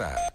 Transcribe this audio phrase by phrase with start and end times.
[0.00, 0.30] começar.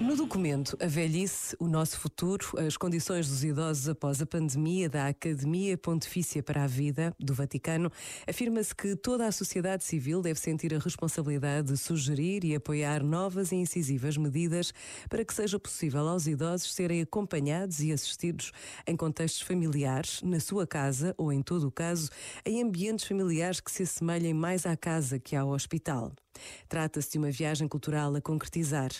[0.00, 5.08] No documento A Velhice, o Nosso Futuro, as condições dos idosos após a pandemia da
[5.08, 7.92] Academia Pontifícia para a Vida do Vaticano,
[8.26, 13.52] afirma-se que toda a sociedade civil deve sentir a responsabilidade de sugerir e apoiar novas
[13.52, 14.72] e incisivas medidas
[15.10, 18.52] para que seja possível aos idosos serem acompanhados e assistidos
[18.86, 22.08] em contextos familiares, na sua casa ou, em todo o caso,
[22.46, 26.10] em ambientes familiares que se assemelhem mais à casa que ao hospital.
[26.68, 28.90] Trata-se de uma viagem cultural a concretizar.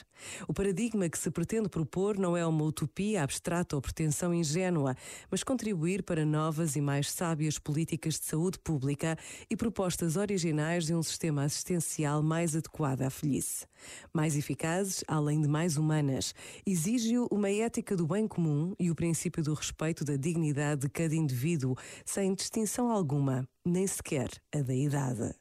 [0.46, 4.94] O paradigma que se pretende propor não é uma utopia abstrata ou pretensão ingênua,
[5.30, 9.16] mas contribuir para novas e mais sábias políticas de saúde pública
[9.48, 13.66] e propostas originais de um sistema assistencial mais adequado à velhice.
[14.12, 16.34] Mais eficazes, além de mais humanas,
[16.66, 21.14] exige-o uma ética do bem comum e o princípio do respeito da dignidade de cada
[21.14, 25.34] indivíduo, sem distinção alguma, nem sequer a da idade.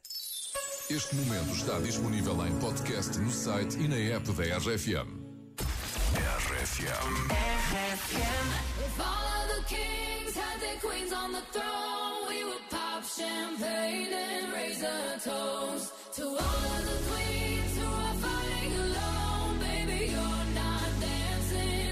[0.90, 5.20] Este momento está disponível em podcast no site e na app da RFM.
[6.16, 7.30] RFM.
[8.84, 14.12] If all of the kings had their queens on the throne, we would pop champagne
[14.12, 19.58] and raise a toast to all of the queens who are fighting alone.
[19.60, 21.89] Baby, you're not dancing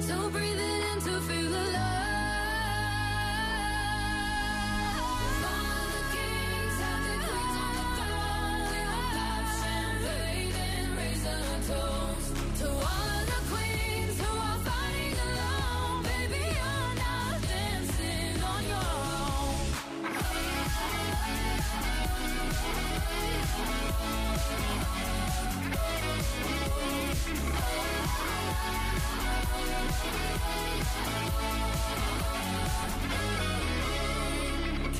[0.00, 2.03] So breathe it in to feel alive.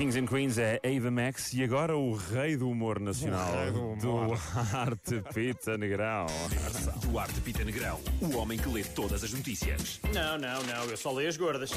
[0.05, 3.51] Kings and Queens é Ava Max e agora o rei do humor nacional.
[3.51, 4.39] O rei do humor.
[4.75, 6.27] Arte Pita Negrão.
[7.07, 10.01] Duarte Pita Negrão, o homem que lê todas as notícias.
[10.13, 11.73] Não, não, não, eu só leio as gordas.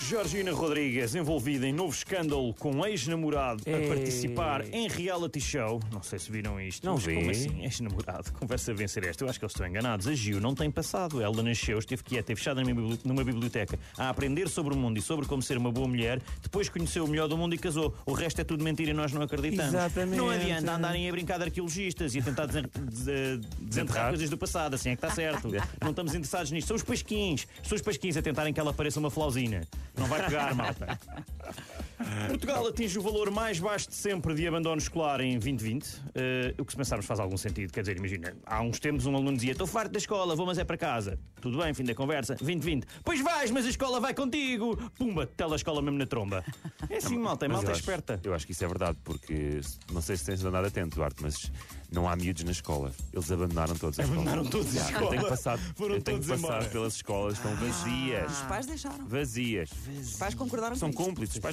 [0.00, 5.80] Georgina Rodrigues envolvida em novo escândalo com ex-namorado a participar em reality show.
[5.90, 6.84] Não sei se viram isto.
[6.84, 7.14] Não mas vi.
[7.14, 7.64] Como assim?
[7.64, 8.30] Ex-namorado.
[8.38, 9.24] Conversa a vencer esta.
[9.24, 10.06] Eu acho que eles estão enganados.
[10.06, 11.22] A Gil não tem passado.
[11.22, 15.02] Ela nasceu, esteve quieta, fechada numa bibli- numa biblioteca a aprender sobre o mundo e
[15.02, 16.20] sobre como ser uma boa mulher.
[16.42, 17.94] Depois conheceu o melhor do mundo e casou.
[18.04, 19.72] O resto é tudo mentira e nós não acreditamos.
[19.72, 20.18] Exatamente.
[20.18, 24.36] Não adianta andarem a brincar de arqueologistas e a tentar desen- des- desenterrar coisas do
[24.36, 24.74] passado.
[24.74, 25.48] Assim é que está certo.
[25.80, 26.66] Não estamos interessados nisto.
[26.68, 27.46] São os pasquins.
[27.62, 29.62] São os pasquins a tentarem que ela pareça uma flausina.
[29.96, 30.98] Não vai pegar, malta.
[32.28, 36.02] Portugal atinge o valor mais baixo de sempre de abandono escolar em 2020.
[36.14, 37.72] Eh, o que se pensarmos faz algum sentido.
[37.72, 40.58] Quer dizer, imagina, há uns tempos um aluno dizia: Estou farto da escola, vou, mas
[40.58, 41.18] é para casa.
[41.40, 42.34] Tudo bem, fim da conversa.
[42.36, 42.86] 2020.
[43.04, 44.76] Pois vais, mas a escola vai contigo.
[44.98, 46.44] Pumba, telescola mesmo na tromba.
[46.88, 48.20] É assim, malta, é malta eu acho- esperta.
[48.24, 49.60] Eu acho que isso é verdade, porque
[49.92, 51.50] não sei se tens andado atento, Duarte, mas
[51.92, 52.90] não há miúdos na escola.
[53.12, 54.22] Eles abandonaram todos a escola.
[54.22, 55.04] Abandonaram todos a Já, escola.
[55.06, 56.70] Eu tenho passado, Foram eu tenho todos passado embora.
[56.70, 58.32] pelas escolas, estão vazias.
[58.32, 59.06] Os pais deixaram.
[59.06, 59.70] Vazias.
[60.00, 61.34] Os pais concordaram São cúmplices.
[61.36, 61.52] Os pais